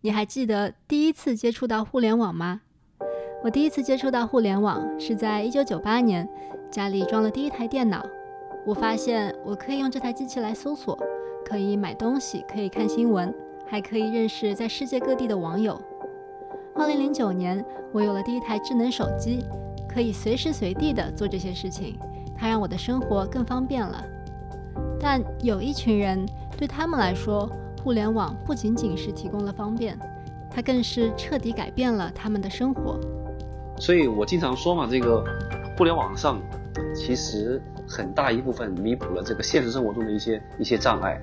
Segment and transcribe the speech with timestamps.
[0.00, 2.60] 你还记得第一次接触到互联网吗？
[3.42, 6.28] 我第一次接触到互联网是在一九九八年，
[6.70, 8.06] 家里装了第一台电脑，
[8.64, 10.96] 我发现我可以用这台机器来搜索，
[11.44, 13.34] 可以买东西，可以看新闻，
[13.66, 15.80] 还可以认识在世界各地的网友。
[16.76, 19.44] 二零零九年，我有了第一台智能手机，
[19.88, 21.98] 可以随时随地的做这些事情，
[22.36, 24.00] 它让我的生活更方便了。
[25.00, 26.24] 但有一群人，
[26.56, 27.50] 对他们来说，
[27.82, 29.98] 互联网不仅仅是提供了方便，
[30.50, 32.98] 它更是彻底改变了他们的生活。
[33.78, 35.24] 所以我经常说嘛，这个
[35.76, 36.42] 互联网上
[36.94, 41.20] 其实很大一部分弥补了这个现实生活中的一些一些障碍。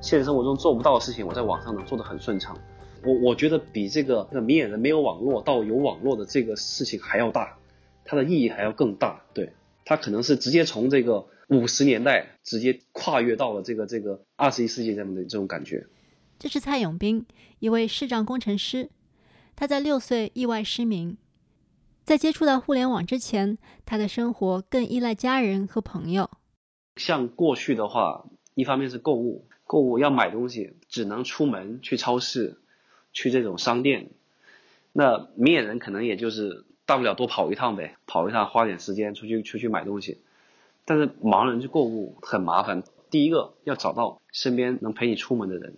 [0.00, 2.56] 现实生活中做不到的事情，我在网上能做得很顺畅。
[3.04, 7.58] 我我觉得比这个这个明眼人没有网络到有网络的这个事情还要大，
[8.04, 9.22] 它的意义还要更大。
[9.34, 9.52] 对，
[9.84, 15.86] 它可能是直接从这个五十年代直接跨越到了这个这个二十一世纪这样的这种感觉。
[16.38, 17.24] 这是蔡永斌，
[17.60, 18.90] 一位视障工程师，
[19.54, 21.16] 他在六岁意外失明。
[22.04, 26.30] 在接触到互联网之前，他的生活更依赖家人和朋友。
[26.96, 32.60] 像过去的话，一方面是购物，购物要买东西，只能出门去超市，
[33.12, 34.10] 去这种商店。
[34.92, 40.20] 那明眼人可能也就是大不了多跑一趟呗，跑一趟花点时间出去出去买东西。
[40.84, 45.76] 但是盲人去购物很麻烦，第一个要找到身边能陪你出门的人，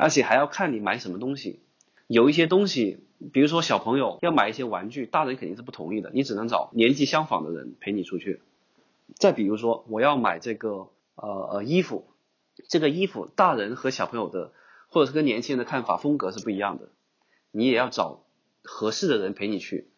[0.00, 1.60] 而且还要看你买什么东西。
[2.06, 8.40] 有一些东西，比如说小朋友要买一些玩具，大人肯定是不同意的，你只能找年纪相仿的人陪你出去。
[9.14, 12.08] 再比如说，我要买这个呃呃衣服，
[12.68, 14.52] 这个衣服大人和小朋友的，
[14.88, 16.88] 或者是跟年轻人的看法风格是不一样的，
[17.52, 18.22] 你也要找
[18.62, 19.88] 合适的人陪你去。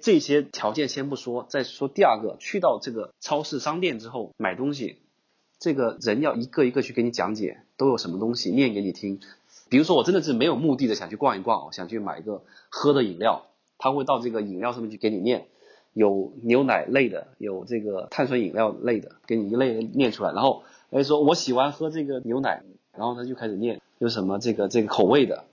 [0.00, 4.98] 这些条件先不说，再说第二个，去到这个超市商店之后买东西，
[5.62, 9.20] 这个人要一个一个去给你讲解都有什么东西，念给你听。
[9.68, 13.46] 比如说，我真的是没有目的的想去逛一逛，我想去买一个喝的饮料，
[13.78, 15.46] 他会到这个饮料上面去给你念，
[15.92, 22.64] 有牛奶类的，有这个碳酸饮料类的，给你一类念出来，然后哎说我喜欢喝这个牛奶，
[22.96, 25.44] 然后他就开始念有什么这个这个口味的，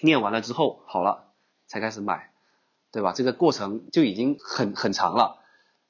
[0.00, 1.26] 念完了之后好了
[1.68, 2.32] 才开始买，
[2.90, 3.12] 对吧？
[3.12, 5.37] 这个过程就已经很很长了，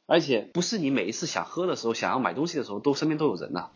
[0.09, 3.69] 而且不是你每一次想喝的时候，想要买东西的时候，都身边都有人呐。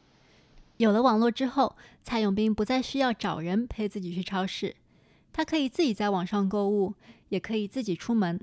[0.79, 4.75] 有了网络之后，蔡永斌不再需要找人陪自己去超市，
[5.31, 6.95] 他可以自己在网上购物，
[7.29, 8.41] 也可以自己出门。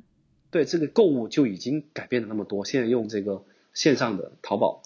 [0.51, 2.63] 对这个购物就已经改变了那么多。
[2.63, 4.83] 现在用这个线上的淘宝，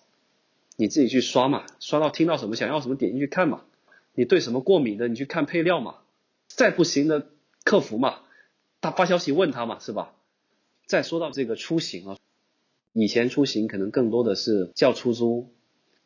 [0.77, 3.63] 你自己去刷嘛，刷到听到什么想要什么点进去看嘛。
[4.13, 5.97] 你对什么过敏的，你去看配料嘛。
[6.47, 7.27] 再不行的，
[7.65, 8.19] 客服嘛，
[8.79, 10.13] 他发消息问他嘛，是吧？
[10.85, 12.17] 再说到这个出行啊，
[12.93, 15.49] 以前出行可能更多的是叫出租。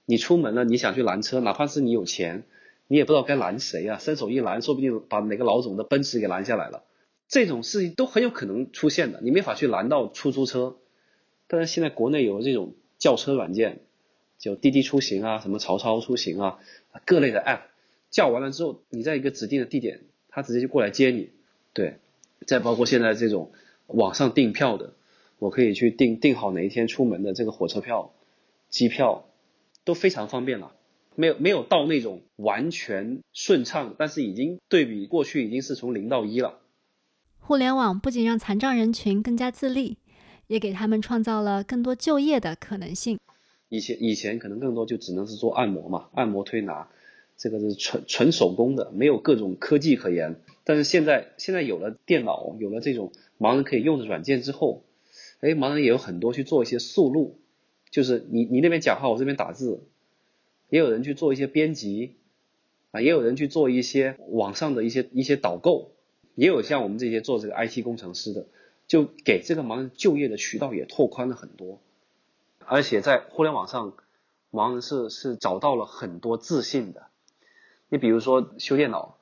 [0.10, 2.44] 你出门了，你想去拦车，哪怕是你有钱，
[2.88, 3.98] 你也不知道该拦谁啊！
[3.98, 6.86] 伸手一拦，说不定把哪个老总的奔驰给拦下来了。
[7.28, 10.78] 这种事情都很有可能出现的，你没法去拦到出租车。
[11.48, 13.82] 但是现在国内有这种叫车软件，
[14.40, 16.60] 就滴滴出行啊，什么曹操出行啊，
[17.06, 17.64] 各类的 app，
[18.10, 20.00] 叫完了之后，你在一个指定的地点，
[20.30, 21.32] 他直接就过来接你。
[21.74, 21.98] 对，
[22.46, 23.52] 再包括现在这种
[23.88, 24.94] 网上订票的，
[25.40, 28.14] 我可以去订订好哪一天出门的这个火车票、
[28.70, 29.24] 机票。
[29.86, 30.74] 都非常方便了，
[31.16, 36.60] 没有没有到那种完全顺畅，但是已经对比过去已经是从零到一了。
[37.40, 39.98] 互联网不仅让残障人群更加自立，
[40.48, 43.18] 也给他们创造了更多就业的可能性。
[43.70, 46.90] 以前以前可能更多就只能是做按摩嘛，按摩推拿，
[47.38, 50.42] 这个是纯纯手工的，没有各种科技可言。
[50.66, 54.84] 但是现在现在有了电脑，有了这种盲人可以用的软件之后，
[55.40, 57.40] 哎，盲人也有很多去做一些速录。
[57.90, 59.88] 就是你你那边讲话，我这边打字，
[60.70, 62.16] 也有人去做一些编辑，
[62.92, 65.92] 啊，也有人去做一些网上的一些一些导购，
[66.36, 68.48] 也有像我们这些做这个 IT 工程师的，
[68.88, 71.80] 就给这个盲人就业的渠道也拓宽了很多，
[72.66, 73.96] 而且在互联网上，
[74.52, 77.08] 盲人是是找到了很多自信的。
[77.88, 79.18] 你比如说修电脑，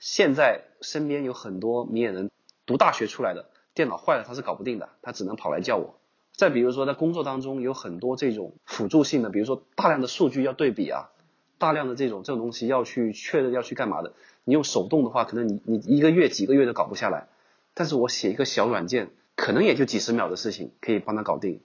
[0.00, 2.32] 现在身边有很多明眼人
[2.66, 5.94] 读大学出来的，电脑坏了他是搞不定的，他只能跑来叫我。
[6.34, 11.10] 再比如说，在工作当中有很多这种辅助性的，比如说大量的数据要对比啊，
[11.58, 14.12] 大量的这种这种东西要去确认要去干嘛的，
[14.44, 17.28] 你用手动的话，可能你你一个月几个月都搞不下来，
[17.74, 21.60] 但是我写一个小软件，可能也就几十秒的事情可以帮他搞定。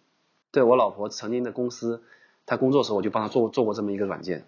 [0.51, 2.03] 对我老婆曾经的公司，
[2.45, 4.45] 她工作的时候我就帮她做做过这么一个软件。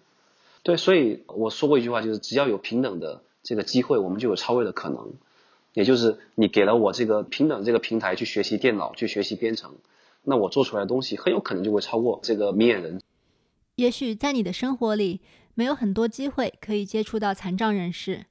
[0.62, 5.12] 对，所以我说过一句话，就是只要有平等的这个机会，我们就有超越的可能。
[5.74, 9.76] 也就是你给了我这个平等这个平台去学习电脑，去学习编程。
[10.22, 13.02] 那我做出来的东西很有可能就会超过这个明眼人。
[13.74, 15.20] 也许在你的生活里
[15.54, 18.24] 没有很多机会可以接触到残障人士，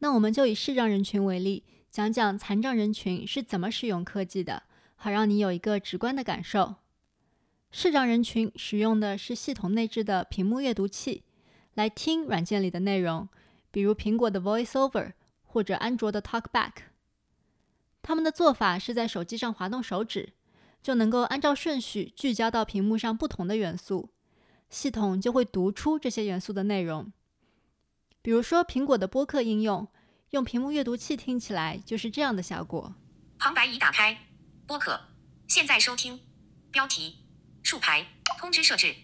[0.00, 4.62] 那我们就以视障人群为例，讲讲残障人群是怎么使用科技的，
[4.96, 6.76] 好让你有一个直观的感受。
[7.70, 11.22] 视障人群使用的是系统内置的屏幕阅读器，
[11.74, 13.28] 来听软件里的内容，
[13.70, 15.12] 比如苹果的 VoiceOver
[15.52, 16.72] 或者安卓的 TalkBack。
[18.00, 20.34] 他们的做法是在手机上滑动手指，
[20.80, 24.10] 就能够按照顺序聚焦到屏幕上不同的元素，
[24.70, 27.12] 系统就会读出这些元素的内容。
[28.22, 29.88] 比如说苹果的播客应用，
[30.30, 32.94] 用屏幕阅读器听起来就是这样的效果。
[33.38, 34.26] 旁白已打开，
[34.66, 35.00] 播客，
[35.48, 36.20] 现在收听，
[36.70, 37.16] 标题。
[37.62, 38.06] 竖排
[38.38, 38.94] 通知设置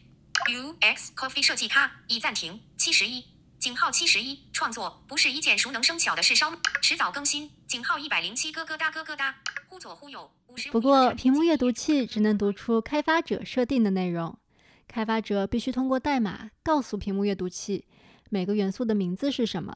[0.48, 2.62] ，UX Coffee 设计咖已暂停。
[2.78, 3.24] 七十一
[3.66, 7.50] 井号七十一创作不是一件熟能生巧的事，稍迟早更新。
[7.66, 9.34] 井号一百零七咯咯哒咯咯哒，
[9.68, 10.30] 忽左忽右。
[10.70, 14.38] 不过屏幕阅读器只能读出开发者设定的内容，
[14.86, 17.86] 开发者必须通过代码告诉屏幕阅读器
[18.30, 19.74] 每个元素的名字是什么。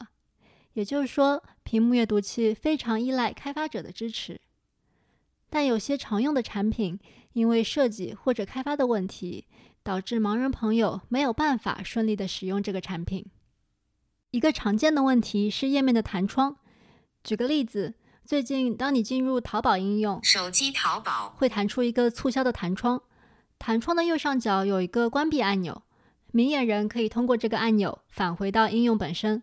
[0.74, 4.40] 也就是说，屏幕阅读器非常依赖开发者的支持。
[5.48, 7.00] 但有些常用的产品。
[7.32, 9.46] 因为设计或者开发的问题，
[9.84, 13.24] 导致盲人朋友没有办法顺利的使用这个产品。
[14.30, 16.56] 一个常见的问题是页面的弹窗。
[17.24, 17.94] 举个例子，
[18.24, 23.02] 最近当你进入淘宝应用，手机淘宝会弹出一个促销的弹窗，
[23.58, 25.82] 弹窗的右上角有一个关闭按钮，
[26.30, 29.42] 明眼人可以通过这个按钮返回到应用本身。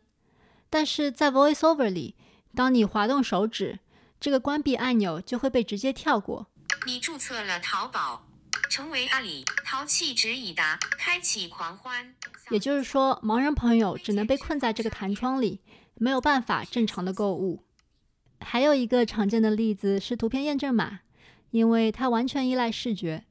[0.70, 2.16] 但是在 VoiceOver 里，
[2.56, 3.80] 当你滑动手指，
[4.22, 6.48] 这个关闭按钮就会被直接跳过。
[6.86, 8.27] 你注册了淘宝，
[8.70, 12.14] 成为阿里淘气值已达，开启狂欢。
[12.50, 15.62] 也就是说，盲人朋友只能被困在这个弹窗里，
[15.96, 17.64] 没有办法正常的购物。
[18.40, 21.00] 还有一个常见的例子是图片验证码，
[21.52, 23.26] 因为它完全依赖视觉。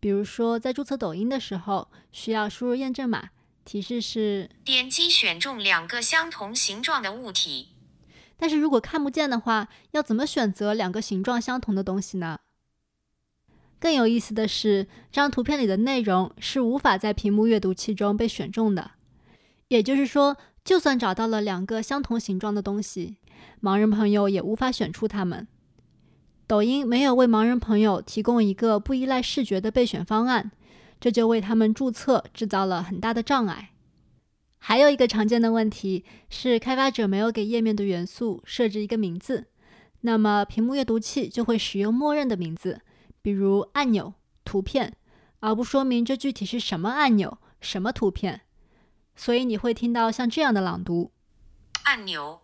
[0.00, 3.30] 比如说，在注册抖音的时候，需要输入验证码，
[3.64, 7.68] 提示是点击选中两个相同形状的物体。
[8.36, 12.40] 但是如果看不见的话，要怎么选择两个形状相同的东西呢？
[13.82, 18.92] 更有意思的是，这张图片里的内容是无法在屏幕阅读器中被选中的。
[19.66, 23.16] 也就是说，就算找到了两个相同形状的东西，
[23.60, 25.48] 盲人朋友也无法选出它们。
[26.46, 30.52] 抖音没有为盲人朋友提供一个不依赖视觉的备选方案，
[31.00, 33.70] 这就为他们注册制造了很大的障碍。
[34.58, 39.48] 还有一个常见的问题是，开发者没有给页面的元素设置一个名字，
[40.02, 42.82] 那么屏幕阅读器就会使用默认的名字。
[43.22, 44.14] 比如按钮、
[44.44, 44.96] 图片，
[45.38, 48.40] 而不说明这具体是什么按钮、什么图片，
[49.14, 51.12] 所以你会听到像这样的朗读：
[51.84, 52.42] 按钮、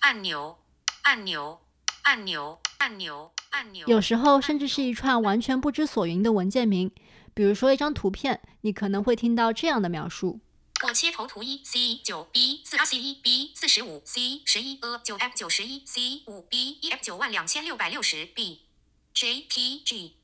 [0.00, 0.58] 按钮、
[1.02, 1.60] 按钮、
[2.02, 3.88] 按钮、按钮、按钮。
[3.88, 6.90] 有时候甚至是一串完全不知所云的文件名，
[7.32, 10.40] 比如说一张图片，你可能会听到这样的描述：
[10.86, 15.82] 我切头图一 C 九 B 四 R C 一 B 四十五 C 十一 A 九 F 九十一
[15.86, 18.66] C 五 B 一 F 九万两千六百六十 B
[19.14, 20.17] J P G。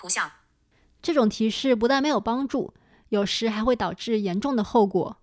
[0.00, 0.30] 图像，
[1.02, 2.72] 这种提示不但没有帮助，
[3.10, 5.18] 有时还会导致严重的后果。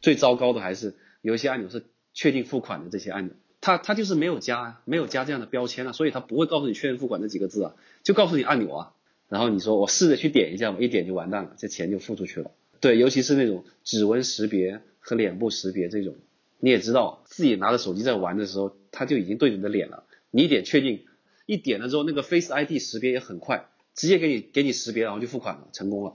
[0.00, 1.84] 最糟糕的还是有一些按钮是
[2.14, 8.94] 确定付款的这些按钮，它它就是没有加没有加这样的标签啊，所以它不会告诉你确认付款这几个字啊，就告诉你按钮啊。
[9.28, 12.50] 然后你说我试着去点一下我，一点就完蛋了，这钱就付出去了。
[12.80, 16.14] 对，尤其是那种指纹识别和脸部识别这种，
[16.60, 21.04] 你也知道自己拿着手机在玩的时候，它就已经对你的脸了，你一点确定，
[21.44, 23.68] 一点了之后那个 Face ID 识别也很快。
[23.98, 26.14] 直接给你给你识别，然后就付款了，成功了。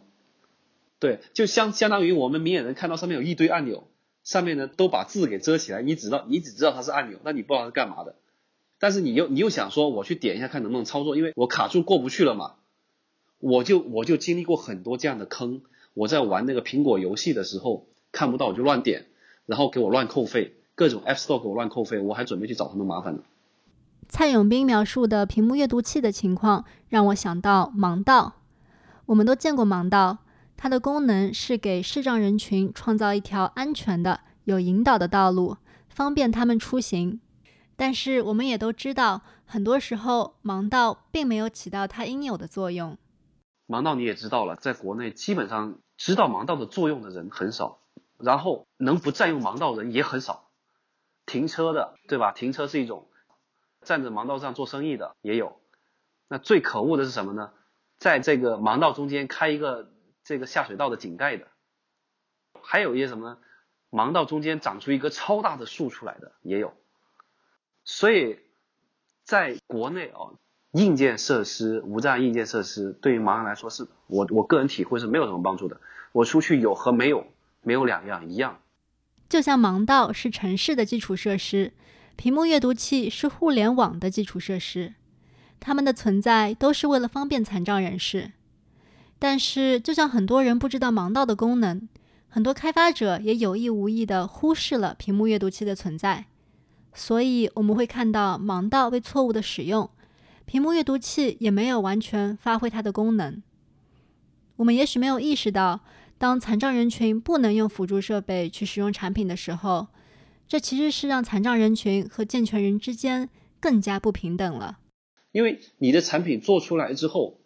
[1.00, 3.90] 对，就相相当于我们明眼人看到上面有一堆按钮，
[4.24, 8.16] 上面呢都把字给遮起来，你只知道你只知道它是按钮，那你不知道是干嘛的。
[8.80, 12.56] 但是你又你又想说我去点一下看能不能操作，因为我卡住过不去了嘛。
[13.40, 15.64] 我就我就经历过很多这样的坑。
[15.94, 19.08] 我在玩那个苹果游戏的时候看不到我就乱点，
[19.46, 23.24] 然后给我乱扣费，各种 App Store 给我乱扣费，我还准备去找他们麻烦呢。
[24.10, 28.42] 蔡永斌描述的屏幕阅读器的情况，让我想到盲道。
[29.08, 30.20] 我们都见过盲道，
[30.56, 35.58] 它的功能是给视障人群创造一条安全的、有引导的道路，
[35.90, 37.22] 方便他们出行。
[37.76, 42.98] 但是我们也都知道，很多时候盲道并没有起到它应有的作用。
[43.68, 47.80] 盲道你也知道了，在国内基本上知道盲道的作用的人很少，
[48.20, 50.50] 然后能不占用盲道人也很少。
[51.26, 52.32] 停车的，对吧？
[52.32, 53.08] 停车是一种。
[53.84, 55.60] 站在盲道上做生意的也有，
[56.28, 57.52] 那最可恶的是什么呢？
[58.00, 59.92] 在这个盲道中间开一个
[60.24, 61.48] 这个下水道的井盖的，
[62.62, 63.38] 还有一些什么呢？
[63.92, 66.74] 盲道中间长出一个超大的树出来的也有。
[67.86, 68.40] 所以，
[69.24, 70.34] 在国内啊，
[70.72, 75.80] 硬件设施、无障碍硬件设施对于盲人来说，是我我个人体会是没有什么帮助的。
[76.12, 77.28] 我出去有和没有
[77.62, 78.60] 没有两样，一样。
[79.30, 81.74] 就像盲道是城市的基础设施，
[82.16, 84.94] 屏幕阅读器是互联网的基础设施，
[85.60, 88.32] 它们的存在都是为了方便残障人士。
[89.20, 91.88] 但是，就像很多人不知道盲道的功能，
[92.28, 96.26] 很多开发者也有意无意地忽视了屏幕阅读器的存在，
[96.94, 99.90] 所以我们会看到盲道被错误的使用，
[100.46, 103.42] 屏幕阅读器也没有完全发挥它的功能。
[104.58, 105.80] 我们也许没有意识到，
[106.18, 109.88] 当残障人群不能用辅助设备去使用产品的时候，
[110.54, 114.78] 这其实是让残障人群和健全人之间更加不平等了。
[115.32, 117.40] 因为你的产品做出来之后。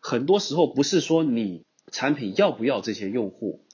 [0.00, 3.64] 很多时候不是说你产品要不要这些用户，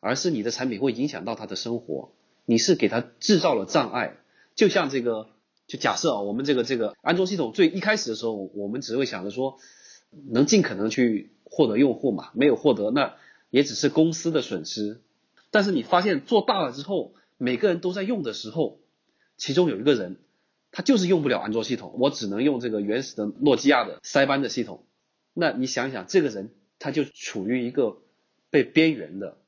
[0.00, 2.12] 而是你的产品会影响到他的生活，
[2.46, 4.16] 你是给他制造了障碍。
[4.54, 5.28] 就像这个，
[5.66, 9.58] 就假设啊，我们这个这个安卓系统最一开始的时候，我们只会想着说，
[10.30, 13.16] 能尽可能去获得用户嘛，没有获得那
[13.50, 15.02] 也只是公司的损失。
[15.50, 18.78] 但是你发现做大了之后，每个人都在用的时候，
[19.36, 20.18] 其中有一个人
[20.70, 24.84] 他就是用不了安卓系统，我只能用这个原始的诺基亚的塞班的系统。
[25.34, 27.96] 那你想想，这个人他就处于一个
[28.50, 29.38] 被边缘的，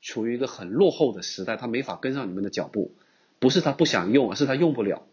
[0.00, 2.96] 处于一个很落后的时代，他没法跟上你们的脚步。
[3.38, 5.06] 不是他不想用，而是他用不了。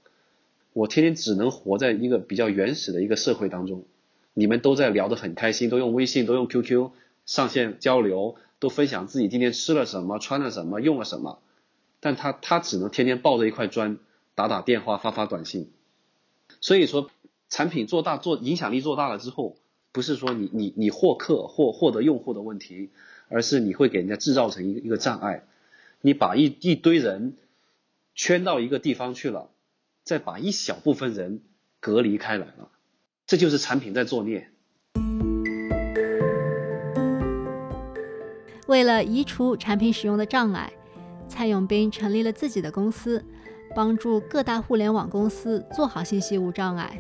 [0.74, 3.86] 我天天只能活在一个比较原始的一个社会当中。
[4.34, 6.90] 你们都在聊得很开心，都用微信，都用 QQ
[7.28, 11.40] 上线交流，都分享自己今天吃了什么、穿了什么、用了什么。
[12.00, 13.98] 但他他只能天天抱着一块砖，
[14.36, 15.72] 打打电话、发发短信。
[16.62, 17.10] 所以说，
[17.50, 19.58] 产品做大、做影响力做大了之后。
[19.94, 22.92] 不是说你你你获客或获得用户的问题，
[23.30, 25.44] 而是你会给人家制造成一个一个障碍。
[26.02, 27.36] 你把一一堆人
[28.14, 29.50] 圈到一个地方去了，
[30.04, 31.42] 再把一小部分人
[31.80, 32.70] 隔离开来了，
[33.26, 34.52] 这就是产品在作孽。
[38.68, 40.72] 为了移除产品使用的障碍，
[41.38, 43.24] 蔡永斌成立了自己的公司，
[43.76, 47.00] 帮助各大互联网公司做好信息无障碍。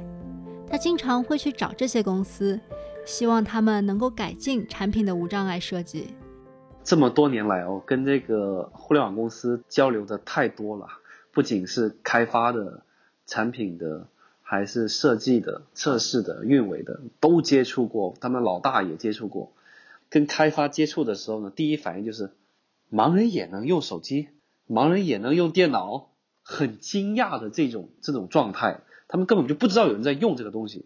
[0.70, 2.60] 他经常会去找这些公司。
[3.03, 6.13] 希望他们能够改进产品的无障碍设计。
[6.84, 10.88] 这么多年来哦，跟这个互联网公司交流的太多了，
[11.32, 12.84] 不仅是开发的、
[13.25, 14.06] 产品的，
[14.44, 18.13] 还是设计的、测试的、运维的，都接触过。
[18.22, 19.51] 他们老大也接触过。
[20.12, 22.29] 跟开发接触的时候呢，第一反应就是，
[22.91, 24.29] 盲人也能用手机，
[24.67, 26.10] 盲人也能用电脑，
[26.44, 28.82] 很惊讶的这种这种状态。
[29.08, 30.86] 他们根本就不知道有人在用这个东西。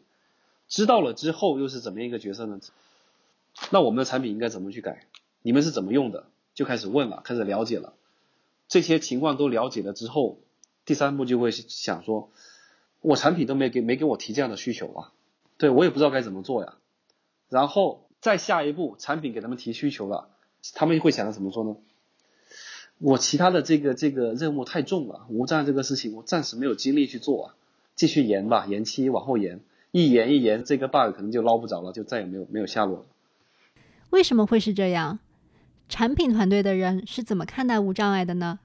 [0.67, 2.60] 知道了之后又是怎么样一个角色呢？
[3.70, 5.05] 那我们的产品应该怎么去改？
[5.41, 6.27] 你们是怎么用的？
[6.53, 7.93] 就开始问了，开始了解了，
[8.67, 10.39] 这些情况都了解了之后，
[10.86, 12.29] 第三步就会想说，
[13.01, 15.12] 我产品都没给没给我提这样的需求啊，
[15.58, 16.75] 对我也不知道该怎么做呀。
[17.50, 20.29] 然后再下一步，产品给他们提需求了，
[20.74, 21.75] 他们会想着怎么说呢？
[23.01, 27.55] 我其他的这个这个任务太重了，无障这个事情我暂时没有精力去做啊，
[27.96, 29.60] 继续延吧，延期往后延。
[29.91, 33.05] 一延一延，这个 bug 可能就捞不着了，就再也没有没有下落了。
[34.12, 35.20] 为什么会是这样？
[35.89, 38.60] 产品团队的人是怎么看待无障碍的呢？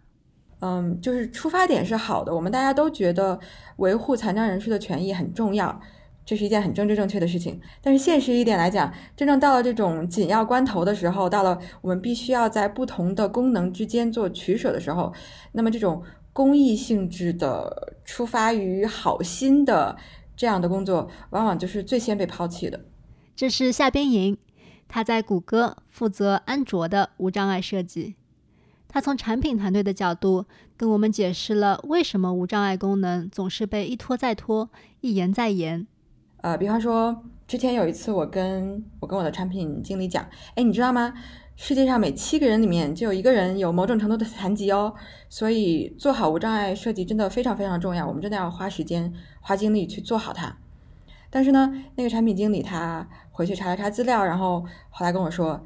[0.60, 3.40] 嗯，就是出发点是好的，我们大家都觉得
[3.78, 5.80] 维护残障人士的权益很重要，
[6.26, 7.58] 这是一件很政治正确的事情。
[7.80, 15.10] 但是现实一点来讲，真正到了这种紧要关头的时候，到了我们必须要在不同的功能之间做取舍的时候，
[15.52, 16.02] 那么这种
[16.34, 19.96] 公益性质的、出发于好心的。
[20.36, 22.78] 这样的工作往往就是最先被抛弃的。
[23.34, 24.36] 这是夏边莹，
[24.86, 28.16] 他在谷歌负责安卓的无障碍设计。
[28.86, 30.44] 他从产品团队的角度
[30.76, 34.68] 跟我们解释了为什么无障碍功能总是被一拖再拖、
[35.00, 35.86] 一延再延。
[36.46, 40.24] 呃，比方说，之前有一次我跟我跟我的产品经理讲，
[40.54, 41.12] 哎，你知道吗？
[41.56, 44.94] 世界上每七个人里面就有一个人有某种程度的残疾哦，
[45.28, 50.56] 所以做好无障碍设计真的非常非常重要，我们真的要花时间花精力去做好它。
[51.30, 55.60] 但是呢，那个产品经理他回去查了查资料，然后后来跟我说，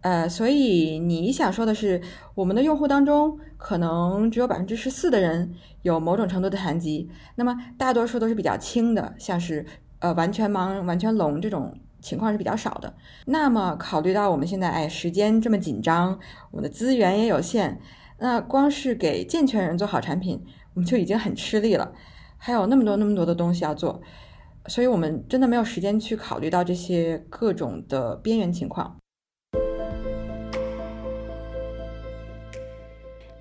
[0.00, 2.02] 呃，所以你想说的是，
[2.34, 9.64] 我们的用户当中可能只有百分之十四的人有某种程度的残疾，那么大多数都是比较轻的，像是
[9.98, 11.72] 呃完全盲、完全聋这种。
[11.98, 12.94] 情况是比较少的。
[13.24, 16.16] 那么考虑到我们现在哎时间这么紧张，
[16.52, 17.80] 我们的资源也有限，
[18.20, 20.40] 那光是给健全人做好产品，
[20.74, 21.92] 我们就已经很吃力了，
[22.36, 24.00] 还有那么多那么多的东西要做，
[24.66, 28.96] 所以我们真的没有时间去考虑到这些各种的边缘情况。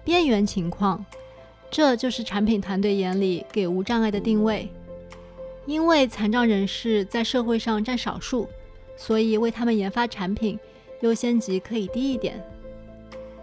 [0.03, 1.05] 边缘情况，
[1.69, 4.71] 这就是产品团队眼里给无障碍的定位。
[5.65, 8.47] 因为残障人士在社会上占少数，
[8.95, 10.59] 所以为他们研发产品
[11.01, 12.43] 优先级可以低一点。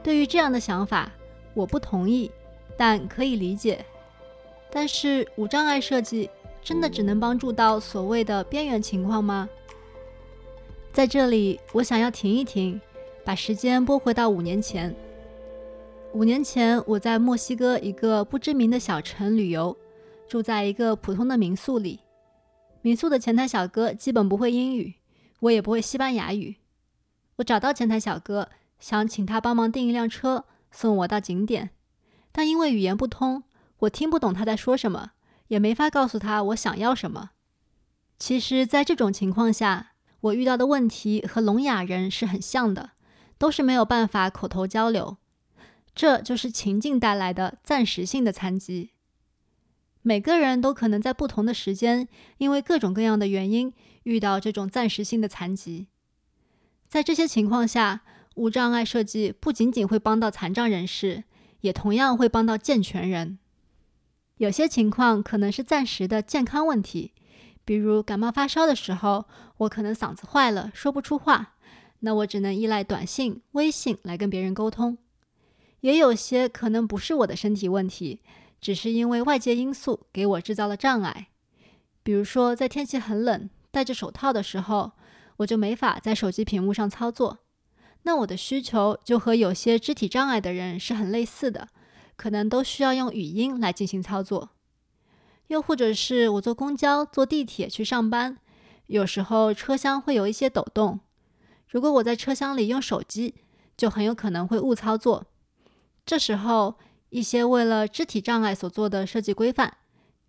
[0.02, 1.12] 对于这样的想法，
[1.54, 2.30] 我不同意，
[2.76, 3.84] 但可以理解。
[4.70, 6.30] 但是无障碍设计
[6.62, 9.48] 真的只能帮助到所谓的边缘情况吗？
[10.92, 12.80] 在这里，我想要停一停，
[13.24, 14.94] 把时间拨回到五年前。
[16.12, 19.76] 五年前，我在墨西哥一个不知名的小城旅游，
[20.28, 21.98] 住在一个普通的民宿里。
[22.82, 24.94] 民宿的前台小哥基本不会英语，
[25.40, 26.56] 我也不会西班牙语。
[27.36, 31.70] 我找到前台小哥，想请他帮忙订一辆车送我到景点，
[32.30, 33.44] 但因为语言不通，
[33.78, 35.12] 我听不懂他在说什么，
[35.48, 37.30] 也没法告诉他我想要什么。
[38.18, 42.90] 其实，在这种情况下，我遇到的问题和聋哑人是很像的，
[43.38, 45.16] 都是没有办法口头交流。
[45.94, 48.90] 这就是情境带来的暂时性的残疾。
[50.02, 55.86] 每个人都可能在不同的时间，因为各种各样的原因，遇到这种暂时性的残疾。
[56.88, 58.02] 在这些情况下，
[58.34, 61.24] 无障碍设计不仅仅会帮到残障人士，
[61.60, 63.38] 也同样会帮到健全人。
[64.38, 67.12] 有些情况可能是暂时的健康问题，
[67.64, 69.26] 比如感冒发烧的时候，
[69.58, 71.54] 我可能嗓子坏了，说不出话，
[72.00, 74.98] 那我只能依赖短信、微信来跟别人沟通。
[75.80, 78.20] 也有些可能不是我的身体问题。
[78.62, 81.30] 只是因为外界因素给我制造了障碍，
[82.04, 84.92] 比如说在天气很冷、戴着手套的时候，
[85.38, 87.40] 我就没法在手机屏幕上操作。
[88.04, 91.68] 那我的需求就和有些肢体障碍的人是很类似的，
[92.14, 94.50] 可能都需要用语音来进行操作。
[95.48, 98.38] 又或者是我坐公交、坐地铁去上班，
[98.86, 101.00] 有时候车厢会有一些抖动，
[101.68, 103.34] 如果我在车厢里用手机，
[103.76, 105.26] 就很有可能会误操作。
[106.06, 106.76] 这时候。
[107.12, 109.74] 一些为了肢体障碍所做的设计规范，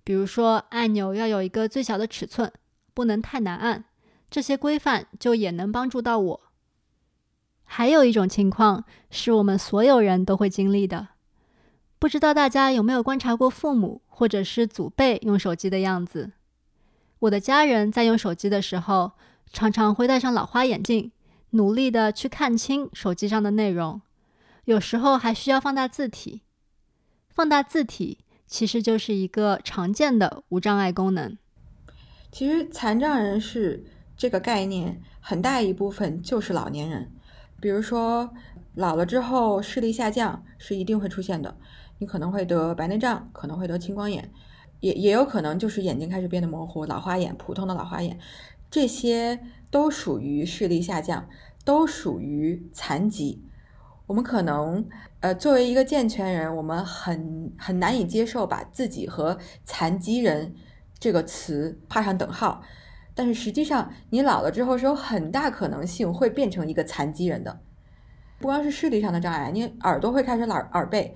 [0.04, 2.52] 比如说按钮要有一个最小的尺寸，
[2.94, 3.86] 不能太难按，
[4.30, 6.42] 这些规范就也能帮助到我。
[7.64, 11.08] 还有一种情况是我们所有人都会经历的，
[12.00, 16.34] 不知道大家有没有观察过父母或者是祖辈用手机的样子？
[17.20, 19.14] 我的家人在用手机的时候，
[19.54, 21.14] 常常会戴上老花眼镜，
[21.52, 24.02] 努力的去看清手机上的内容，
[24.66, 26.42] 有时候还需要放大字体。
[27.34, 31.36] 放大字体其实就是一个常见的无障碍功能。
[32.32, 33.84] 其实残障人士
[34.16, 37.12] 这个概念很大一部分就是老年人，
[37.60, 38.32] 比如说
[38.76, 41.58] 老了之后视力下降是一定会出现的，
[41.98, 44.32] 你可能会得白内障，可能会得青光眼，
[44.80, 48.20] 也也有可能就是眼睛开始变得模糊，老花眼，普通的老花眼，
[48.70, 49.40] 这些
[49.72, 51.28] 都属于视力下降，
[51.66, 53.42] 都属于残疾。
[54.06, 54.86] 我们可能，
[55.22, 60.54] 呃，作为一个健全人，我们很很难以接受把自己和残疾人
[61.00, 62.62] 这个词画上等号。
[63.16, 67.60] 但是实际上，你老了之后是有很大可能性会变成一个残疾人的。
[68.40, 71.16] 不光是视力上的障碍，你耳朵会开始耳耳背。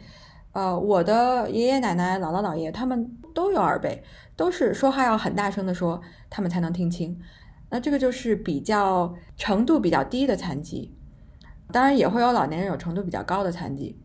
[0.53, 4.01] 呃，我的爷爷奶奶、姥姥姥爷他们都有耳背，
[4.35, 7.19] 都是说话要很大声的说，他们才能听清。
[7.69, 10.96] 那这个就是比较程度比较低的残疾。
[11.71, 13.99] 当然也会有老年人有程度比较高的残疾。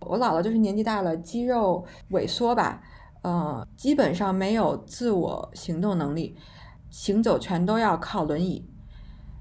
[0.00, 2.82] 我姥姥就是年纪大了，肌肉萎缩吧，
[3.22, 6.36] 呃，基本上没有自我行动能力，
[6.90, 8.68] 行走全都要靠轮椅。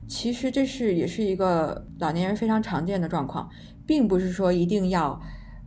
[0.08, 3.50] 其实这是也是一个老年人非常常见的状况，
[3.86, 5.22] 并不是说一定要，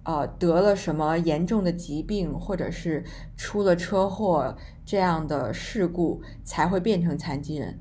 [0.04, 3.04] 呃，得了什么严重的疾病或者是
[3.36, 7.78] 出了车祸这样的事故才会变成残疾人。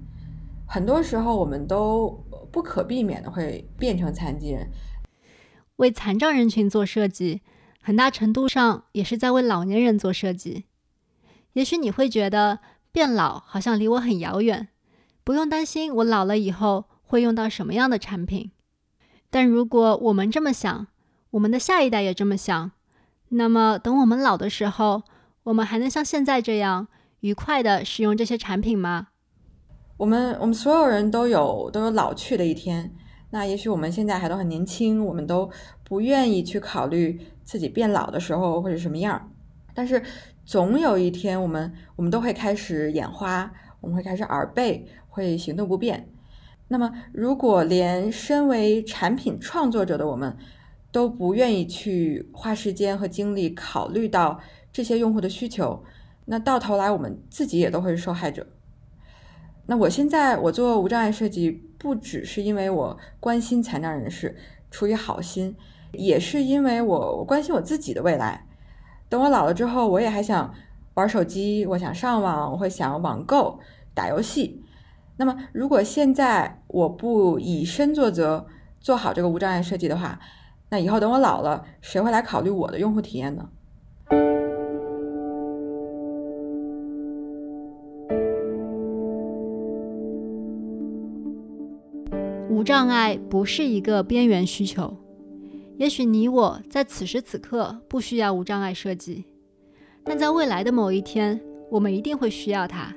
[0.67, 2.25] 很多时候我们都。
[2.57, 4.71] 不可避免的会变成残疾人。
[5.75, 7.41] 为残障人群做设计，
[7.83, 10.65] 很大程度上也是在为老年人做设计。
[11.53, 12.57] 也许你会觉得
[12.91, 14.69] 变老好像离我很遥远，
[15.23, 18.49] 不用担心我老了以后会用到什么样的产品。
[19.29, 20.87] 但如果我们这么想，
[21.29, 22.71] 我们的下一代也这么想，
[23.29, 25.03] 那么等我们老的时候，
[25.43, 26.87] 我们还能像现在这样
[27.19, 29.09] 愉快的使用这些产品吗？
[29.97, 32.93] 我们我们所有人都有都有老去的一天，
[33.31, 35.49] 那也许我们现在还都很年轻，我们都
[35.83, 39.31] 不愿意去考虑自己变老的时候会是什么样。
[39.73, 40.01] 但是
[40.45, 46.07] 总有一天，我们我们都会开始眼花，我们会开始耳背，会行动不便。
[46.67, 50.37] 那么，如果连身为产品创作者的我们
[50.91, 54.39] 都不愿意去花时间和精力考虑到
[54.71, 55.83] 这些用户的需求，
[56.25, 58.45] 那到头来我们自己也都会是受害者。
[59.69, 64.35] 那我现在我做无障碍设计，不只是因为我关心残障人士，
[64.71, 65.55] 出于好心，
[65.91, 68.47] 也是因为我我关心我自己的未来。
[69.09, 70.53] 等我老了之后，我也还想
[70.93, 73.59] 玩手机，我想上网，我会想网购、
[73.93, 74.63] 打游戏。
[75.17, 78.45] 那么，如果现在我不以身作则，
[78.79, 80.17] 做好这个无障碍设计的话，
[80.69, 83.49] 那以后等我老了，谁会来考虑我的用户体验呢？
[92.57, 94.97] 无障碍不是一个边缘需求。
[95.77, 99.25] 也许你我在此时此刻不需要无障碍设计，
[100.03, 101.39] 但在未来的某一天，
[101.69, 102.91] 我们一定会需要它。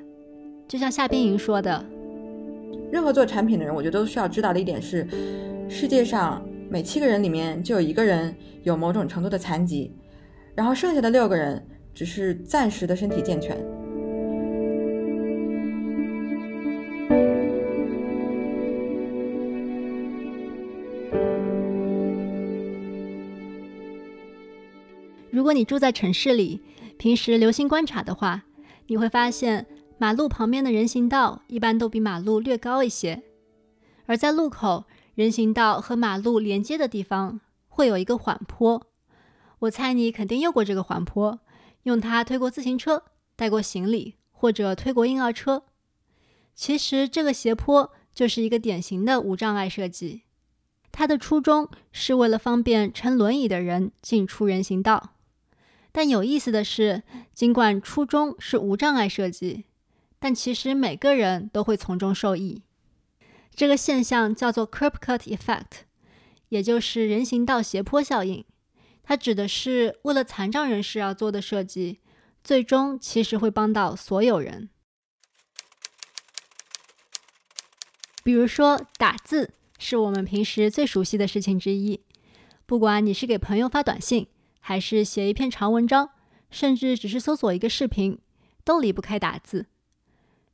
[0.67, 1.85] 就像夏冰莹说的
[2.91, 5.07] ：“任何做产品的人，我觉得都需要知道的一点是，
[5.69, 9.95] 世界上每七个人里面就有一个人有某种程度的残疾，
[10.55, 13.63] 然后剩下的六个人只是暂时的身体健全。”
[25.51, 26.61] 如果你住在城市里，
[26.97, 28.45] 平时留心观察的话，
[28.87, 33.21] 你会发现马路旁边的人行道一般都比马路略高一些，
[34.05, 38.87] 而在路口，人行道和马路连接的地方会有一个缓坡。
[39.59, 41.41] 我猜你肯定用过这个缓坡，
[41.83, 43.03] 用它推过自行车、
[43.35, 45.63] 带过行李或者推过婴儿车。
[46.55, 50.21] 其实这个斜坡就是一个典型的无障碍设计，
[50.93, 55.10] 它的初衷是为了方便乘轮椅的人进出人行道。
[55.91, 59.65] 但有意思的是，尽管初衷是无障碍设计，
[60.19, 62.63] 但其实每个人都会从中受益。
[63.53, 65.83] 这个现象叫做 curb cut effect，
[66.47, 68.45] 也就是人行道斜坡效应。
[69.03, 71.99] 它指的是为了残障人士而做的设计，
[72.43, 74.69] 最终其实会帮到所有人。
[78.23, 81.99] 比如说，打字是我们平时最熟悉的事情之一，
[82.65, 84.27] 不管你是给朋友发短信。
[84.61, 86.11] 还是写一篇长文章，
[86.49, 88.17] 甚至只是搜索一个视频，
[88.63, 89.65] 都离不开打字。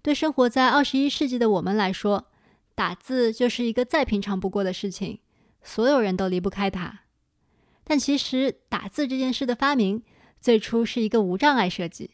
[0.01, 2.27] 对生活在二十一世纪的我们来说，
[2.73, 5.19] 打字就是一个再平常不过的事情，
[5.61, 7.01] 所有人都离不开它。
[7.83, 10.03] 但其实，打字这件事的发明，
[10.39, 12.11] 最初是一个无障碍设计。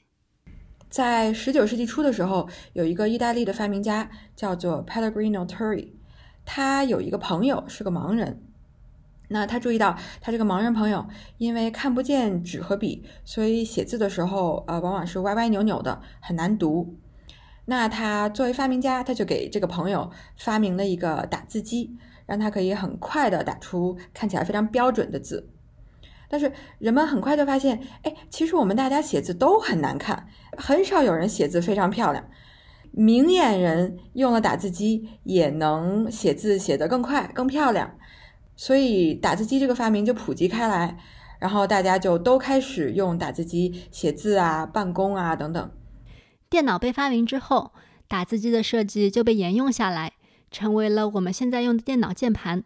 [0.90, 5.94] 在十九世纪初的时候，有一个意大利的发明家叫做 Pellegrino Turri，
[6.46, 8.53] 他有一个朋友是个盲人。
[9.34, 11.08] 那他注意到，他这个盲人朋友
[11.40, 16.96] 因为看不见纸和笔，所以写字的时候，呃，往往是歪歪扭扭的，很难读。
[17.66, 25.50] 那他作为发明家，他就给这个朋友发明了一个打字机，让他可以很快的打出看起来非常标准的字。
[26.30, 32.24] 但是人们很快就发现，哎，其实我们大家写字都很难看，很少有人写字非常漂亮。
[32.92, 37.96] 明眼人用了打字机也能写字写得更快、更漂亮。
[38.56, 40.98] 所以打字机这个发明就普及开来，
[41.40, 45.72] 然后大家就都开始用打字机写字啊、办公啊等等。
[46.50, 47.74] 电脑被发明之后，
[48.08, 50.14] 打字机的设计就被沿用下来，
[50.52, 52.64] 成为了我们现在用的电脑键盘。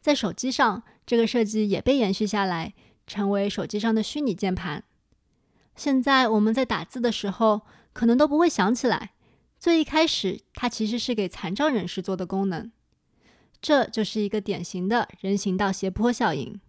[0.00, 2.74] 在手机上，这个设计也被延续下来，
[3.06, 4.84] 成为手机上的虚拟键盘。
[5.74, 9.10] 现在我们在打字的时候，可能都不会想起来，
[9.58, 12.70] 最一开始它其实是给残障人士做的功能。
[13.64, 16.60] 这就是一个典型的人行道斜坡效应。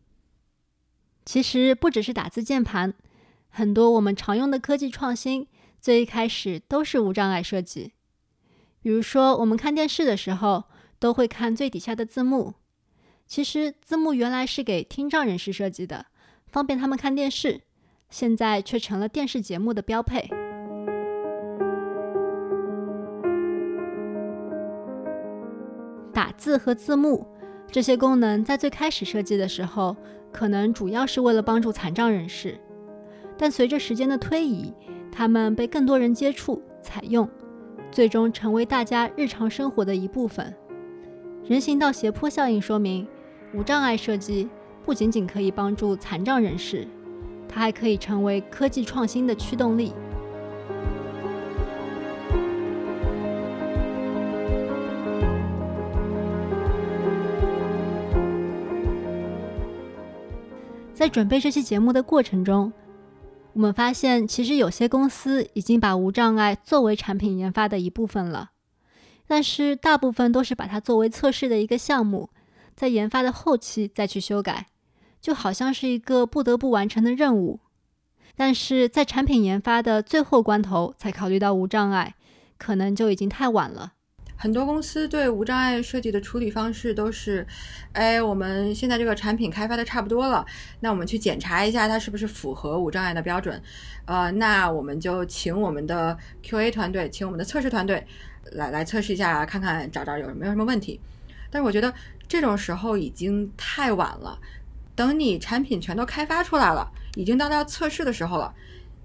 [1.25, 2.93] 其实不只是打字键盘，
[3.49, 5.45] 很多我们常用的科技创新，
[5.81, 7.91] 最一开始都是无障碍设计。
[8.81, 10.63] 比如说，我们看电视的时候，
[10.97, 12.53] 都会看最底下的字幕。
[13.27, 16.05] 其实字幕原来是给听障人士设计的，
[16.47, 17.63] 方便他们看电视，
[18.09, 20.44] 现在却成了电视节目的标配。
[26.37, 27.25] 字和字幕
[27.71, 29.95] 这些功能在最开始设计的时候，
[30.31, 32.57] 可能主要是为了帮助残障人士，
[33.37, 34.73] 但随着时间的推移，
[35.11, 37.27] 它们被更多人接触、采用，
[37.91, 40.53] 最终成为大家日常生活的一部分。
[41.47, 43.07] 人行道斜坡效应说明，
[43.53, 44.49] 无障碍设计
[44.83, 46.87] 不仅仅可以帮助残障人士，
[47.47, 49.93] 它还可以成为科技创新的驱动力。
[61.05, 62.73] 在准备这期节目的过程中，
[63.53, 68.49] 我们发现，其实有些公司已经把无障碍作为产品研发的一部分了，
[69.27, 72.31] 但是大部分都是把它作为测试的一个项目，
[72.75, 74.65] 在研发的后期再去修改，
[75.21, 77.59] 就好像是一个不得不完成的任务。
[78.35, 82.15] 但是在产品研发的最后关头才考虑到无障碍，
[82.57, 83.93] 可能就已经太晚了。
[84.37, 87.45] 很多公司对无障碍设计的处理方式都是，
[87.93, 90.45] 哎，我们现在这个产品开发的差不多了，
[90.81, 93.61] 那我们去检查一下它是不是符合无障碍的标准，
[94.05, 98.05] 呃，那我们就请我们的 QA 团队，请我们的测试团队
[98.51, 100.99] 来来测试一下，看看找找有没有什么问题。
[101.49, 101.93] 但是我觉得
[102.27, 104.37] 这种时候已经太晚了，
[104.95, 108.53] 等你产品全都开发出来了，已经到了要测试的时候了，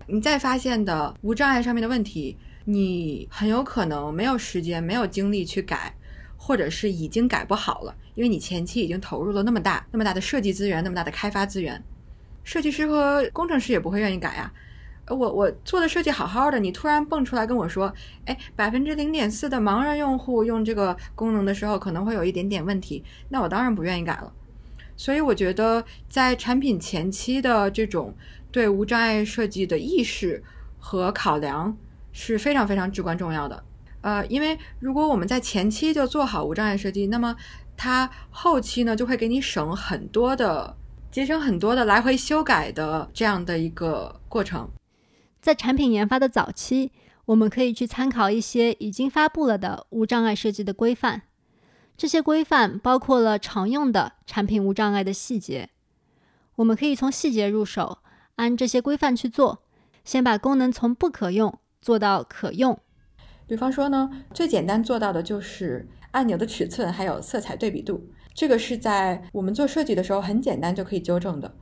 [0.09, 2.37] 你再发现的无障碍上面的问题，
[2.73, 5.95] 你很有可能没有时间、没有精力去改，
[6.37, 11.83] 或者是已经改不好了，因为你前期已经投入了那么大、那么大的设计资源、那么大的开发资源，
[12.45, 14.53] 设计师和工程师也不会愿意改呀。
[15.07, 17.93] 呃我我做的设计好好的，你突然蹦出来跟我说，
[18.27, 24.33] 哎，百分之零点四的盲人用户用这个功能的时候可能会有一点点问题，那我当然不愿意改了。
[24.97, 28.15] 所以我觉得在产品前期的这种
[28.53, 30.45] 对无障碍设计的意识
[30.79, 31.77] 和考量
[32.12, 33.62] 是非常非常至关重要的。
[34.03, 37.37] 呃，因为如果我们在前期就做好无障碍设计，那么
[37.77, 40.77] 它后期呢就会给你省很多的、
[41.11, 44.68] 节省很多的来回修改的这样的一个过程。
[45.40, 46.92] 在产品研发的早期，
[47.27, 51.23] 我们可以去参考一些已经发布了的无障碍设计的规范。
[51.96, 55.68] 这些规范包括了常用的产品无障碍的细节。
[56.57, 57.99] 我们可以从细节入手，
[58.37, 59.62] 按这些规范去做，
[60.05, 62.79] 先把功能从不可用做到可用。
[63.47, 71.55] 比方说呢，最简单做到的就是按钮的尺寸还有色彩对比度，这个是在我们做设计的时候很简单就可以纠正的。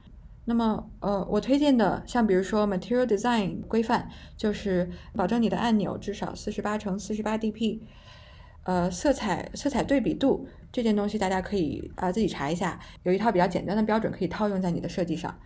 [0.45, 7.81] 那么，呃，我推荐的像比如说 Material Design 规范，就是保证你的按钮至少四十八乘四十八 dp。
[8.65, 15.39] 呃，色彩色彩对比度这件东西大家可以啊、自己查一下，有一套比较简单的标准可以套用在你的设计上。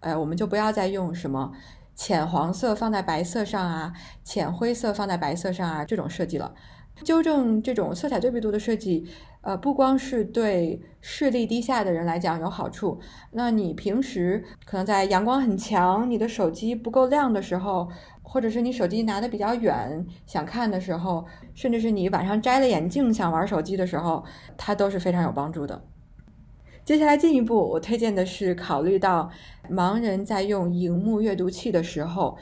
[0.00, 1.52] 呃，我们就不要再用什么
[1.98, 6.54] 浅黄色放在白色上啊，浅灰色放在白色上啊这种设计了。
[7.02, 9.04] 纠正这种色彩对比度的设计，
[9.40, 13.00] 呃，不光是对视力低下的人来讲有好处，
[13.32, 17.88] 那你平时可能在阳光很强、你的手机不够亮的时候，
[18.22, 24.24] 或者是你手机拿的比较远想看的时候，甚至是你晚上摘了眼镜想玩手机的时候，
[24.56, 25.82] 它都是非常有帮助的。
[26.88, 29.30] 接下来进一步，我推荐的是考虑到
[29.70, 32.38] 盲人在用荧幕阅读器的时候，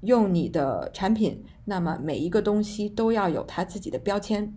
[0.00, 1.44] 用你的产品。
[1.64, 4.52] 那么每一个东西都要有它自己的标签。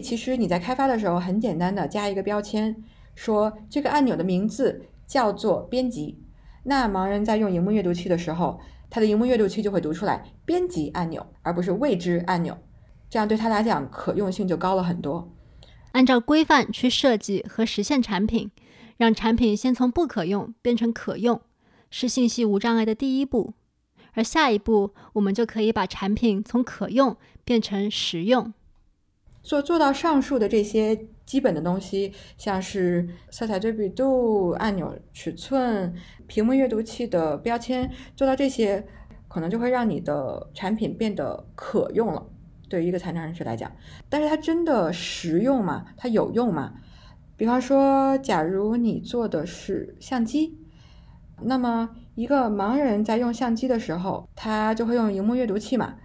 [0.00, 2.76] 其实你在开发的时候，很简单的加一个标签，
[3.14, 6.22] 说这个按钮的名字叫做编辑。
[6.64, 12.58] 那盲人在用荧幕阅读器的时候，他的荧幕阅读器就会读出来编辑按钮，而不是未知按钮。
[13.08, 15.32] 这样对他来讲可用性就高了很多。
[15.92, 18.50] 按照规范去设计和实现产品，
[18.96, 21.40] 让产品先从不可用变成可用，
[21.90, 23.54] 是信息无障碍的第一步。
[24.12, 28.52] 而下一步，我们就可以把产品从可用变成实用。
[29.42, 35.94] 做做到上述的这些基本的东西，像是色彩对比度、按钮尺寸、
[36.26, 38.86] 屏幕阅读器的标签，做到这些，
[39.28, 42.26] 可能就会让你的产品变得可用了。
[42.70, 43.70] 对于一个残障人士来讲，
[44.08, 45.84] 但是它真的实用吗？
[45.96, 46.72] 它有用吗？
[47.36, 50.56] 比方说，假如你做的是相机，
[51.42, 55.96] 那么一个盲人在用相机的时候，他就会用荧幕阅读器嘛。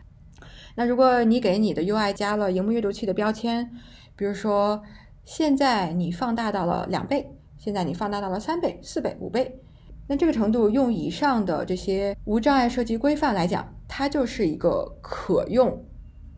[0.76, 3.70] 那如果你给你的 UI 加了荧幕阅读器的标签，
[4.16, 4.82] 比如说
[5.24, 9.60] 现在你放大到了两倍，现在你放大到了三倍、四倍、五倍，
[10.08, 15.86] 那这个程度用以上的这些无障碍设计规范来讲，它就是一个可用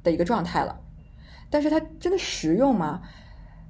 [0.08, 0.80] 的一个状态了。
[1.50, 3.02] 但是它真的实用吗？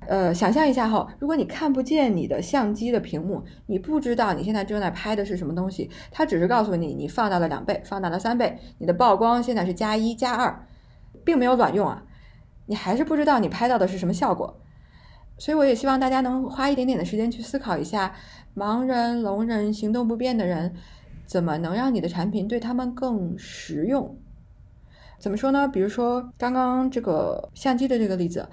[0.08, 10.66] 呃，想象一下哈，如果你看不见你的相机的屏幕，你不知道你现在正在拍的是什么东西，它只是告诉你你放大了两倍，放大了三倍，你的曝光现在是加一加二，
[11.26, 12.04] 并没有卵用啊，
[12.68, 14.62] 你还是不知道你拍到的是什么效果。
[15.38, 18.16] 所以我也希望大家能花一点点的时间去思考一下，
[18.56, 20.74] 盲人、聋人、行动不便的人，
[21.26, 24.18] 怎么能让你的产品对他们更实用？
[25.20, 25.68] 怎么说呢？
[25.68, 28.48] 比如说刚刚这个相机的这个例子。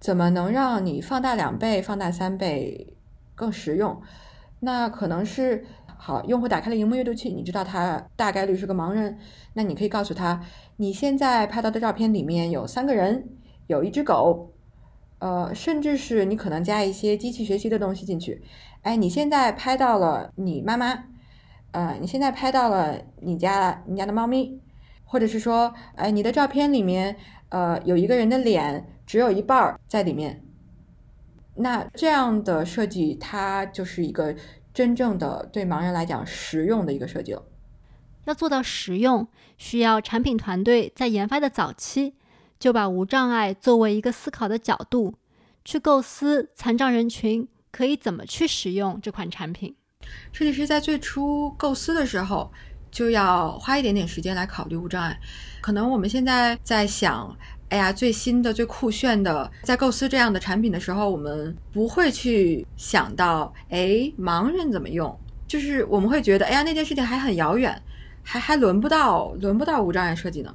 [0.00, 2.96] 怎么能让你放大两倍、放大三倍
[3.36, 4.02] 更实用？
[4.58, 5.64] 那可能是
[5.96, 9.16] 好，用户打开了荧幕阅读器，你知道他大概率是个盲人，
[9.52, 10.44] 那你可以告诉他，
[10.78, 13.28] 你现在拍到的照片里面有三个人，
[13.68, 14.50] 有一只狗，
[15.20, 18.42] 呃，甚至是你可能加一些机器学习的东西进去。
[18.82, 21.04] 哎，你现在拍到了你妈妈，
[21.70, 24.60] 呃，你现在拍到了你家你家的猫咪，
[25.12, 27.14] 或者是说，哎，你的照片里面，
[27.50, 28.88] 呃，有一个人的脸。
[29.04, 30.42] 只有一半儿在里面，
[31.56, 34.34] 那这样的设计，它就是一个
[34.72, 37.44] 真正的对盲人来讲实用的一个设计了。
[38.24, 42.14] 要做到实用，需要产品团队在研发的早期
[42.58, 45.14] 就把无障碍作为一个思考的角度，
[45.62, 49.76] 去构思残障人群可以怎么去使用这款产品。
[50.32, 52.50] 设计师在最初构思的时候，
[52.92, 55.18] 就要花一点点时间来考虑无障碍。
[55.60, 57.36] 可能我们现在在想。
[57.72, 65.18] 哎呀，最新的、最酷炫的，在构思这样的产品的时候，我们不会去想到，哎，盲人怎么用？
[65.48, 67.80] 就是我们会觉得，哎呀，那件事情还很遥远，
[68.22, 70.54] 还还轮不到，轮不到无障碍设计呢。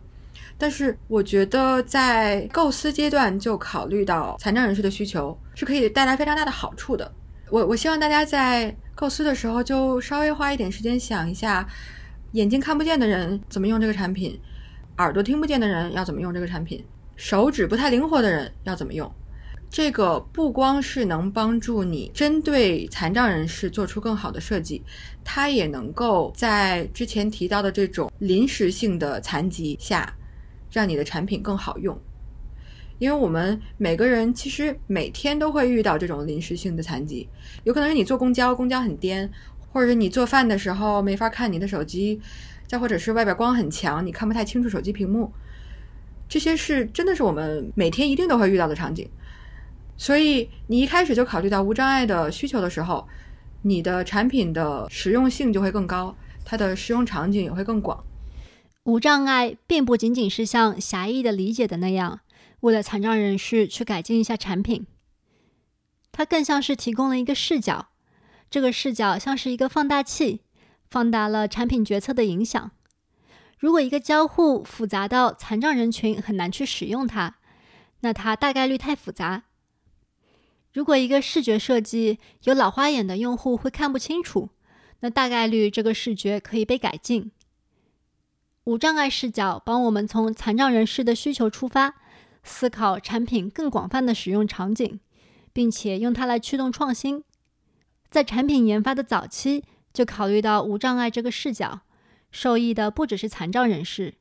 [0.59, 7.11] 但是我觉得在构思阶段就考虑到残障人士的需求，是可以带来非常大的好处的。
[7.49, 11.67] 我我希望大家在构思的时候就稍微花一点时间想一下，
[12.37, 14.39] 眼睛看不见的人怎么用这个产品，
[14.99, 19.11] 耳朵听不见的人要怎么用这个产品，手指不太灵活的人要怎么用。
[19.71, 24.83] 这个不光是能帮助你针对残障人士做出更好的设计，
[25.23, 30.13] 它也能够在之前提到的这种临时性的残疾下。
[30.69, 31.97] 让你的产品更好用，
[32.99, 37.27] 因为我们每个人其实每天都会遇到这种临时性的残疾，
[37.63, 39.27] 有可能是你坐公交，公交很颠，
[39.77, 42.19] 或者是你做饭的时候没法看你的手机，
[42.65, 45.31] 再或者是外边光很强，你看不太清楚手机屏幕，
[46.27, 49.07] 这些是真的是我们每天一定都会遇到的场景。
[49.95, 53.07] 所以你一开始就考虑到无障碍的需求的时候，
[53.61, 58.03] 你的产品的实用性就会更高，它的使用场景也会更广。
[58.85, 62.21] 无障碍并不仅仅是像狭义的理解的那样，
[62.61, 64.87] 为了残障人士去改进一下产品，
[66.11, 67.89] 它更像是提供了一个视角，
[68.49, 70.41] 这个视角像是一个放大器，
[70.89, 72.71] 放大了产品决策的影响。
[73.59, 77.37] 如果一个交互复杂到残障人群很难去使用它，
[78.01, 79.43] 那它大概率太复杂。
[80.71, 84.49] 如果一个视觉设计有老花眼的用户会看不清楚，
[84.99, 87.31] 那大概率这个视觉可以被改进。
[88.65, 91.95] 无障碍视角帮我们从残障人士的需求出发，
[92.43, 94.99] 思考产品更广泛的使用场景，
[95.51, 97.23] 并且用它来驱动创新。
[98.09, 101.81] 在产品研发的早期就考虑到无障碍这个视角，
[102.31, 104.15] 受益的不只是残障人士，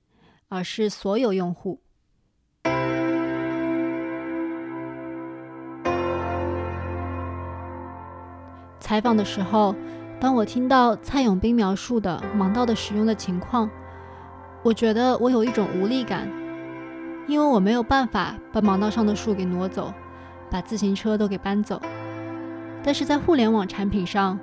[0.49, 1.81] 而是所有用户。
[8.81, 9.75] 采访的时候，
[10.21, 13.71] 当我听到蔡永斌描述的盲道的使用的情况。
[14.63, 16.29] 我觉得我有一种无力感，
[17.29, 19.93] 因为我没有办法把盲道上的树给挪走，
[20.51, 21.81] 把自行车都给搬走。
[22.87, 24.39] 但是在互联网产品上，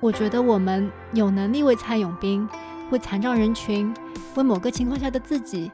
[0.00, 2.46] 我觉得我们有能力为蔡永斌、
[2.90, 3.94] 为残障人群、
[4.34, 5.70] 为某个情况下的自己，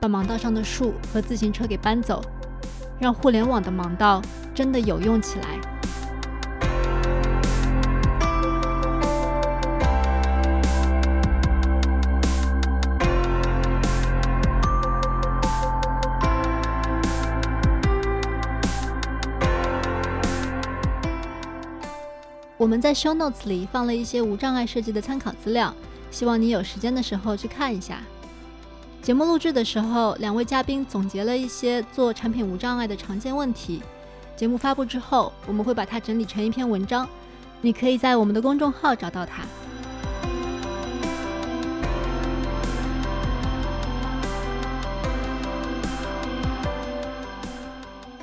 [0.00, 2.20] 把盲道上的树和自行车给搬走，
[2.98, 4.20] 让互联网的盲道
[4.52, 5.81] 真的有用起来。
[22.62, 25.74] 我们在 Show Notes 里放了一些无障碍设计的参考资料，
[26.12, 28.00] 希望你有时间的时候去看一下。
[29.02, 33.82] 节目录制的时候，两位嘉宾总结了一些做产品无障碍的常见问题。
[34.36, 37.08] 节目发布之后，我们会把它整理成一篇文章，
[37.62, 39.42] 你可以在我们的公众号找到它。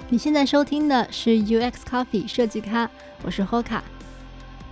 [0.08, 2.90] 你现在收听的是 UX Coffee 设计咖，
[3.22, 3.82] 我是 Hoka。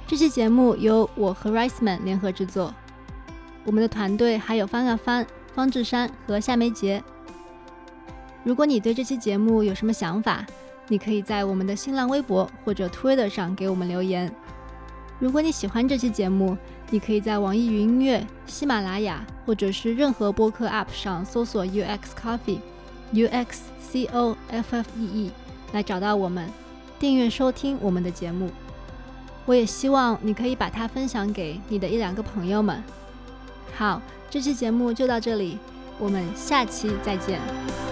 [0.08, 2.74] 这期节目由我和 Riceman 联合制作，
[3.65, 7.04] 我们的团队还有方啊帆、方志山和夏梅杰。
[8.46, 10.46] 如果你对这期节目有什么想法，
[10.88, 14.34] 你可以在我们的新浪微博或者 Twitter 上给我们留言。
[15.20, 16.58] 如果你喜欢这期节目，
[16.89, 25.32] 你可以在网易云音乐、喜马拉雅或者是任何播客 App 上搜索 UX Coffee（U X C O F F E E）
[25.74, 26.50] 来找到我们，
[26.98, 28.50] 订阅收听我们的节目。
[29.47, 32.83] 我也希望你可以把它分享给你的一两个朋友们。
[33.73, 35.57] 好，这期节目就到这里，
[35.97, 37.87] 我们下期再见。